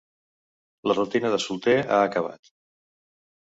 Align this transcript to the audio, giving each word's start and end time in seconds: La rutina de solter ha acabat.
La 0.91 0.95
rutina 0.99 1.31
de 1.35 1.39
solter 1.45 1.77
ha 1.85 2.03
acabat. 2.09 2.53